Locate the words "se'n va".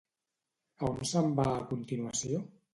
1.11-1.47